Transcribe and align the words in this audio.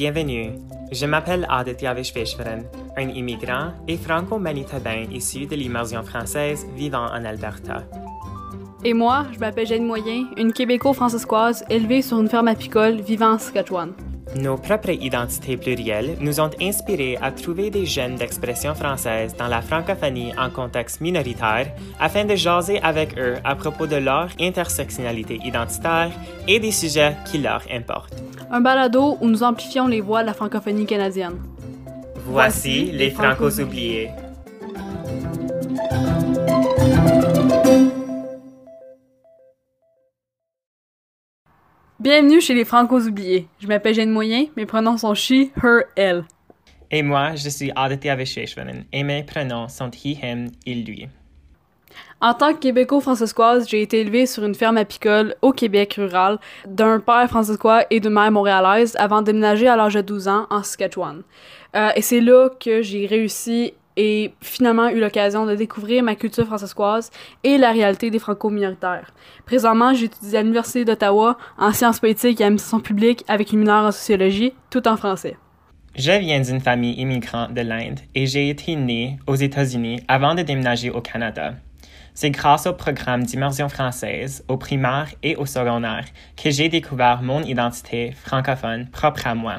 Bienvenue. 0.00 0.52
Je 0.90 1.04
m'appelle 1.04 1.46
Aditya 1.50 1.92
Vishveshwaran, 1.92 2.62
un 2.96 3.08
immigrant 3.10 3.74
et 3.86 3.98
franco-manitobain 3.98 5.04
issu 5.12 5.44
de 5.44 5.54
l'immersion 5.54 6.02
française 6.02 6.66
vivant 6.74 7.04
en 7.04 7.22
Alberta. 7.22 7.82
Et 8.82 8.94
moi, 8.94 9.26
je 9.30 9.38
m'appelle 9.38 9.66
Jeanne 9.66 9.84
Moyen, 9.84 10.24
une 10.38 10.54
québéco-francescoise 10.54 11.66
élevée 11.68 12.00
sur 12.00 12.18
une 12.18 12.30
ferme 12.30 12.48
apicole 12.48 13.02
vivant 13.02 13.32
en 13.32 13.38
Saskatchewan. 13.38 13.92
Nos 14.36 14.56
propres 14.56 14.90
identités 14.90 15.56
plurielles 15.56 16.16
nous 16.20 16.40
ont 16.40 16.50
inspirés 16.60 17.18
à 17.20 17.32
trouver 17.32 17.70
des 17.70 17.84
jeunes 17.84 18.14
d'expression 18.14 18.74
française 18.74 19.34
dans 19.36 19.48
la 19.48 19.60
francophonie 19.60 20.32
en 20.38 20.50
contexte 20.50 21.00
minoritaire 21.00 21.72
afin 21.98 22.24
de 22.24 22.36
jaser 22.36 22.80
avec 22.80 23.18
eux 23.18 23.36
à 23.42 23.56
propos 23.56 23.88
de 23.88 23.96
leur 23.96 24.28
intersectionnalité 24.40 25.40
identitaire 25.44 26.12
et 26.46 26.60
des 26.60 26.70
sujets 26.70 27.16
qui 27.30 27.38
leur 27.38 27.62
importent. 27.72 28.22
Un 28.52 28.60
balado 28.60 29.18
où 29.20 29.28
nous 29.28 29.42
amplifions 29.42 29.88
les 29.88 30.00
voix 30.00 30.22
de 30.22 30.26
la 30.26 30.34
francophonie 30.34 30.86
canadienne. 30.86 31.40
Voici 32.24 32.92
les 32.92 33.10
Francos 33.10 33.60
oubliés. 33.60 34.10
Bienvenue 42.00 42.40
chez 42.40 42.54
les 42.54 42.64
Francos 42.64 43.06
oubliés. 43.06 43.46
Je 43.58 43.66
m'appelle 43.66 43.92
Jeanne 43.92 44.10
Moyen, 44.10 44.46
mes 44.56 44.64
pronoms 44.64 44.96
sont 44.96 45.12
she, 45.12 45.50
her, 45.62 45.82
elle. 45.96 46.24
Et 46.90 47.02
moi, 47.02 47.34
je 47.34 47.50
suis 47.50 47.70
Aditya 47.76 48.16
Vishveshwaran 48.16 48.84
et 48.90 49.02
mes 49.04 49.22
pronoms 49.22 49.68
sont 49.68 49.90
he, 49.90 50.16
him, 50.22 50.46
il, 50.64 50.86
lui. 50.86 51.08
En 52.22 52.32
tant 52.32 52.54
que 52.54 52.58
québéco-francescoise, 52.60 53.68
j'ai 53.68 53.82
été 53.82 54.00
élevée 54.00 54.24
sur 54.24 54.46
une 54.46 54.54
ferme 54.54 54.78
apicole 54.78 55.34
au 55.42 55.52
Québec 55.52 55.96
rural 55.98 56.38
d'un 56.66 57.00
père 57.00 57.28
francescois 57.28 57.84
et 57.90 58.00
d'une 58.00 58.14
mère 58.14 58.32
montréalaise 58.32 58.96
avant 58.98 59.20
de 59.20 59.26
déménager 59.26 59.68
à 59.68 59.76
l'âge 59.76 59.92
de 59.92 60.00
12 60.00 60.28
ans 60.28 60.46
en 60.48 60.62
Saskatchewan. 60.62 61.22
Euh, 61.76 61.90
et 61.96 62.00
c'est 62.00 62.22
là 62.22 62.48
que 62.48 62.80
j'ai 62.80 63.04
réussi 63.04 63.74
et 63.96 64.32
finalement 64.40 64.88
eu 64.88 65.00
l'occasion 65.00 65.46
de 65.46 65.54
découvrir 65.54 66.02
ma 66.02 66.14
culture 66.14 66.46
francescoise 66.46 67.10
et 67.44 67.58
la 67.58 67.70
réalité 67.70 68.10
des 68.10 68.18
franco-minoritaires. 68.18 69.12
Présentement, 69.46 69.94
j'étudie 69.94 70.36
à 70.36 70.42
l'Université 70.42 70.84
d'Ottawa 70.84 71.36
en 71.58 71.72
sciences 71.72 72.00
politiques 72.00 72.40
et 72.40 72.44
administration 72.44 72.80
publique 72.80 73.24
avec 73.28 73.52
une 73.52 73.60
mineure 73.60 73.84
en 73.84 73.92
sociologie, 73.92 74.54
tout 74.70 74.86
en 74.88 74.96
français. 74.96 75.36
Je 75.96 76.12
viens 76.12 76.40
d'une 76.40 76.60
famille 76.60 76.94
immigrante 77.00 77.52
de 77.52 77.62
l'Inde 77.62 77.98
et 78.14 78.26
j'ai 78.26 78.48
été 78.48 78.76
né 78.76 79.18
aux 79.26 79.34
États-Unis 79.34 80.00
avant 80.06 80.34
de 80.34 80.42
déménager 80.42 80.90
au 80.90 81.00
Canada. 81.00 81.54
C'est 82.14 82.30
grâce 82.30 82.66
au 82.66 82.72
programme 82.72 83.24
d'immersion 83.24 83.68
française, 83.68 84.44
au 84.48 84.56
primaire 84.56 85.08
et 85.22 85.36
au 85.36 85.46
secondaire, 85.46 86.04
que 86.36 86.50
j'ai 86.50 86.68
découvert 86.68 87.22
mon 87.22 87.42
identité 87.42 88.12
francophone 88.12 88.88
propre 88.90 89.26
à 89.26 89.34
moi. 89.34 89.56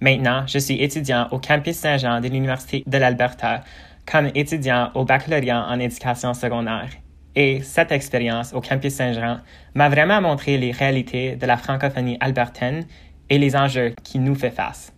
Maintenant, 0.00 0.44
je 0.46 0.58
suis 0.58 0.80
étudiant 0.82 1.26
au 1.32 1.38
campus 1.38 1.76
Saint-Jean 1.76 2.20
de 2.20 2.28
l'Université 2.28 2.84
de 2.86 2.98
l'Alberta 2.98 3.62
comme 4.10 4.30
étudiant 4.34 4.90
au 4.94 5.04
baccalauréat 5.04 5.66
en 5.68 5.78
éducation 5.80 6.34
secondaire. 6.34 6.88
Et 7.34 7.62
cette 7.62 7.92
expérience 7.92 8.52
au 8.54 8.60
campus 8.60 8.94
Saint-Jean 8.94 9.38
m'a 9.74 9.88
vraiment 9.88 10.20
montré 10.20 10.56
les 10.56 10.72
réalités 10.72 11.36
de 11.36 11.46
la 11.46 11.56
francophonie 11.56 12.16
albertaine 12.20 12.86
et 13.28 13.38
les 13.38 13.54
enjeux 13.56 13.94
qui 14.02 14.18
nous 14.18 14.34
fait 14.34 14.50
face. 14.50 14.92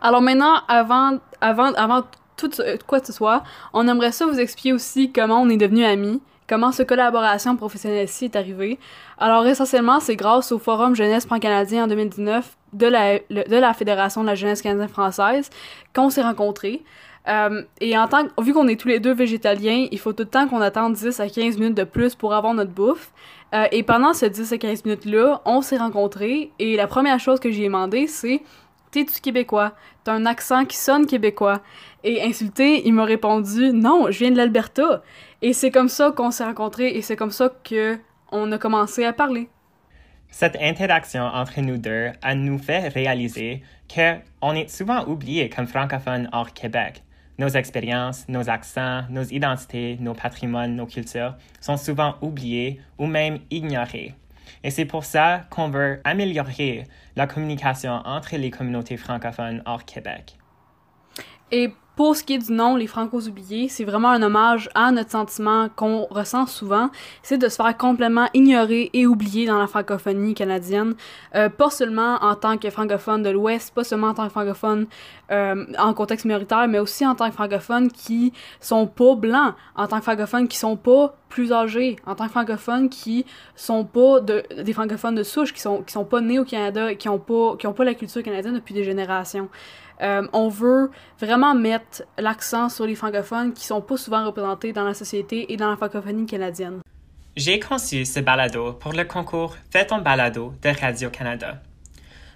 Alors 0.00 0.22
maintenant, 0.22 0.60
avant, 0.68 1.18
avant, 1.40 1.72
avant 1.74 2.02
tout 2.36 2.50
quoi 2.86 3.00
que 3.00 3.06
ce 3.06 3.12
soit, 3.12 3.42
on 3.72 3.86
aimerait 3.86 4.12
ça 4.12 4.26
vous 4.26 4.38
expliquer 4.38 4.72
aussi 4.72 5.12
comment 5.12 5.40
on 5.40 5.48
est 5.48 5.56
devenus 5.56 5.86
amis, 5.86 6.20
comment 6.48 6.72
cette 6.72 6.88
collaboration 6.88 7.56
professionnelle-ci 7.56 8.26
est 8.26 8.36
arrivée. 8.36 8.78
Alors 9.18 9.46
essentiellement, 9.46 10.00
c'est 10.00 10.16
grâce 10.16 10.52
au 10.52 10.58
Forum 10.58 10.94
Jeunesse 10.94 11.26
pan-canadien 11.26 11.84
en 11.84 11.86
2019 11.86 12.56
de 12.76 12.86
la, 12.86 13.18
de 13.18 13.56
la 13.56 13.74
Fédération 13.74 14.22
de 14.22 14.26
la 14.26 14.34
jeunesse 14.34 14.62
canadienne 14.62 14.88
française 14.88 15.50
qu'on 15.94 16.10
s'est 16.10 16.22
rencontrés. 16.22 16.82
Euh, 17.28 17.62
et 17.80 17.98
en 17.98 18.06
tant 18.06 18.26
que, 18.26 18.42
vu 18.42 18.52
qu'on 18.52 18.68
est 18.68 18.78
tous 18.80 18.88
les 18.88 19.00
deux 19.00 19.14
végétaliens, 19.14 19.88
il 19.90 19.98
faut 19.98 20.12
tout 20.12 20.22
le 20.22 20.28
temps 20.28 20.46
qu'on 20.46 20.60
attende 20.60 20.94
10 20.94 21.18
à 21.18 21.28
15 21.28 21.58
minutes 21.58 21.76
de 21.76 21.84
plus 21.84 22.14
pour 22.14 22.34
avoir 22.34 22.54
notre 22.54 22.70
bouffe. 22.70 23.12
Euh, 23.54 23.66
et 23.72 23.82
pendant 23.82 24.12
ces 24.12 24.30
10 24.30 24.52
à 24.52 24.58
15 24.58 24.84
minutes-là, 24.84 25.40
on 25.44 25.60
s'est 25.60 25.78
rencontrés 25.78 26.52
et 26.58 26.76
la 26.76 26.86
première 26.86 27.18
chose 27.18 27.40
que 27.40 27.50
j'ai 27.50 27.64
demandé, 27.64 28.06
c'est 28.06 28.42
T'es-tu 28.92 29.20
québécois? 29.20 29.72
T'as 30.04 30.14
un 30.14 30.24
accent 30.24 30.64
qui 30.64 30.76
sonne 30.76 31.06
québécois. 31.06 31.60
Et 32.04 32.22
insulté, 32.22 32.86
il 32.86 32.94
m'a 32.94 33.04
répondu 33.04 33.72
Non, 33.72 34.06
je 34.10 34.18
viens 34.20 34.30
de 34.30 34.36
l'Alberta. 34.36 35.02
Et 35.42 35.52
c'est 35.52 35.70
comme 35.70 35.88
ça 35.88 36.12
qu'on 36.12 36.30
s'est 36.30 36.44
rencontrés 36.44 36.96
et 36.96 37.02
c'est 37.02 37.16
comme 37.16 37.30
ça 37.30 37.50
qu'on 37.68 38.52
a 38.52 38.58
commencé 38.58 39.04
à 39.04 39.12
parler. 39.12 39.48
Cette 40.30 40.56
interaction 40.60 41.22
entre 41.22 41.60
nous 41.60 41.78
deux 41.78 42.10
a 42.22 42.34
nous 42.34 42.58
fait 42.58 42.88
réaliser 42.88 43.62
qu'on 43.92 44.52
est 44.54 44.68
souvent 44.68 45.04
oublié 45.06 45.48
comme 45.48 45.66
francophones 45.66 46.28
hors 46.32 46.52
Québec. 46.52 47.02
Nos 47.38 47.48
expériences, 47.48 48.28
nos 48.28 48.48
accents, 48.48 49.02
nos 49.10 49.24
identités, 49.24 49.98
nos 50.00 50.14
patrimoines, 50.14 50.74
nos 50.74 50.86
cultures 50.86 51.36
sont 51.60 51.76
souvent 51.76 52.16
oubliés 52.22 52.80
ou 52.98 53.06
même 53.06 53.38
ignorés. 53.50 54.14
Et 54.64 54.70
c'est 54.70 54.84
pour 54.84 55.04
ça 55.04 55.44
qu'on 55.50 55.68
veut 55.68 56.00
améliorer 56.04 56.84
la 57.14 57.26
communication 57.26 57.92
entre 58.04 58.36
les 58.36 58.50
communautés 58.50 58.96
francophones 58.96 59.62
hors 59.66 59.84
Québec. 59.84 60.36
Pour 61.96 62.14
ce 62.14 62.22
qui 62.22 62.34
est 62.34 62.38
du 62.38 62.52
nom, 62.52 62.76
les 62.76 62.86
Francos 62.86 63.26
oubliés, 63.26 63.68
c'est 63.68 63.84
vraiment 63.84 64.10
un 64.10 64.22
hommage 64.22 64.68
à 64.74 64.92
notre 64.92 65.10
sentiment 65.10 65.70
qu'on 65.74 66.04
ressent 66.10 66.46
souvent, 66.46 66.90
c'est 67.22 67.38
de 67.38 67.48
se 67.48 67.56
faire 67.56 67.74
complètement 67.76 68.28
ignorer 68.34 68.90
et 68.92 69.06
oublier 69.06 69.46
dans 69.46 69.58
la 69.58 69.66
francophonie 69.66 70.34
canadienne, 70.34 70.94
euh, 71.34 71.48
pas 71.48 71.70
seulement 71.70 72.16
en 72.20 72.34
tant 72.34 72.58
que 72.58 72.68
francophone 72.68 73.22
de 73.22 73.30
l'Ouest, 73.30 73.74
pas 73.74 73.82
seulement 73.82 74.08
en 74.08 74.14
tant 74.14 74.26
que 74.26 74.30
francophone 74.30 74.86
euh, 75.32 75.64
en 75.78 75.94
contexte 75.94 76.26
minoritaire, 76.26 76.68
mais 76.68 76.78
aussi 76.78 77.06
en 77.06 77.14
tant 77.14 77.28
que 77.28 77.34
francophones 77.34 77.90
qui 77.90 78.34
sont 78.60 78.86
pas 78.86 79.14
blancs, 79.14 79.54
en 79.74 79.86
tant 79.86 79.96
que 79.96 80.04
francophones 80.04 80.48
qui 80.48 80.58
sont 80.58 80.76
pas 80.76 81.16
plus 81.30 81.50
âgés, 81.50 81.96
en 82.06 82.14
tant 82.14 82.26
que 82.26 82.30
francophones 82.30 82.90
qui 82.90 83.24
sont 83.56 83.84
pas 83.84 84.20
de, 84.20 84.44
des 84.62 84.74
francophones 84.74 85.14
de 85.14 85.22
souche, 85.22 85.54
qui 85.54 85.60
sont, 85.60 85.82
sont 85.86 86.04
pas 86.04 86.20
nés 86.20 86.38
au 86.38 86.44
Canada, 86.44 86.94
qui 86.94 87.08
ont 87.08 87.18
qui 87.58 87.66
ont 87.66 87.72
pas 87.72 87.84
la 87.84 87.94
culture 87.94 88.22
canadienne 88.22 88.54
depuis 88.54 88.74
des 88.74 88.84
générations. 88.84 89.48
Euh, 90.02 90.26
on 90.32 90.48
veut 90.48 90.90
vraiment 91.20 91.54
mettre 91.54 92.02
l'accent 92.18 92.68
sur 92.68 92.86
les 92.86 92.94
francophones 92.94 93.52
qui 93.52 93.64
sont 93.64 93.80
pas 93.80 93.96
souvent 93.96 94.24
représentés 94.26 94.72
dans 94.72 94.84
la 94.84 94.94
société 94.94 95.52
et 95.52 95.56
dans 95.56 95.70
la 95.70 95.76
francophonie 95.76 96.26
canadienne. 96.26 96.80
J'ai 97.36 97.60
conçu 97.60 98.04
ce 98.04 98.20
balado 98.20 98.72
pour 98.74 98.92
le 98.92 99.04
concours 99.04 99.56
Fais 99.70 99.86
ton 99.86 99.98
balado 99.98 100.54
de 100.62 100.68
Radio-Canada. 100.68 101.62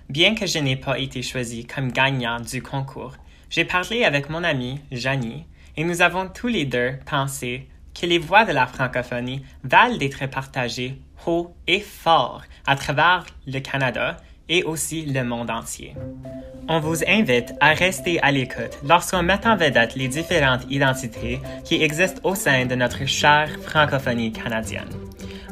Bien 0.09 0.34
que 0.34 0.47
je 0.47 0.59
n'ai 0.59 0.76
pas 0.76 0.98
été 0.98 1.22
choisi 1.22 1.66
comme 1.66 1.93
gagnant 1.93 2.41
du 2.41 2.62
concours, 2.62 3.15
j'ai 3.48 3.65
parlé 3.65 4.04
avec 4.04 4.28
mon 4.28 4.44
ami 4.44 4.81
Janie 4.91 5.47
et 5.77 5.84
nous 5.84 6.03
avons 6.03 6.28
tous 6.28 6.48
les 6.48 6.65
deux 6.65 6.94
pensé 7.09 7.69
que 7.98 8.06
les 8.06 8.19
voix 8.19 8.44
de 8.44 8.53
la 8.53 8.66
francophonie 8.66 9.44
valent 9.65 9.97
d'être 9.97 10.27
partagées 10.27 11.00
haut 11.27 11.54
et 11.66 11.81
fort 11.81 12.42
à 12.66 12.77
travers 12.77 13.27
le 13.47 13.60
Canada 13.60 14.16
et 14.50 14.65
aussi 14.65 15.06
le 15.06 15.25
monde 15.25 15.50
entier. 15.50 15.94
On 16.69 16.81
vous 16.81 17.03
invite 17.09 17.55
à 17.61 17.72
rester 17.72 18.21
à 18.21 18.31
l'écoute 18.31 18.78
lorsqu'on 18.87 19.22
met 19.22 19.47
en 19.47 19.56
vedette 19.56 19.97
les 19.97 20.09
différentes 20.09 20.66
identités 20.69 21.41
qui 21.65 21.83
existent 21.83 22.21
au 22.25 22.34
sein 22.34 22.66
de 22.66 22.75
notre 22.75 23.06
chère 23.06 23.49
francophonie 23.62 24.33
canadienne. 24.33 24.89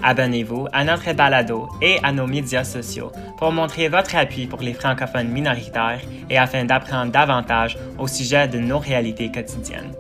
Abonnez-vous 0.03 0.69
à 0.73 0.85
notre 0.85 1.13
balado 1.13 1.69
et 1.83 1.99
à 2.03 2.13
nos 2.13 2.27
médias 2.27 2.63
sociaux 2.65 3.11
pour 3.37 3.51
montrer 3.51 3.89
votre 3.89 4.15
appui 4.15 4.47
pour 4.47 4.61
les 4.61 4.75
francophones 4.75 5.29
minoritaires 5.29 6.01
et 6.31 6.39
afin 6.39 6.65
d'apprendre 6.65 7.11
davantage 7.11 7.77
au 7.99 8.07
sujet 8.07 8.47
de 8.47 8.59
nos 8.59 8.79
réalités 8.79 9.33
quotidiennes. 9.33 9.93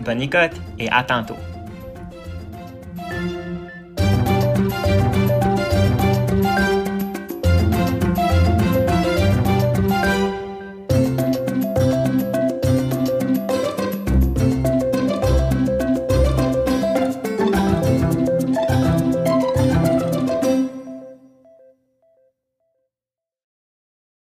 Bonne 0.00 0.22
écoute 0.22 0.58
et 0.78 0.88
à 0.90 1.02
tantôt! 1.02 1.57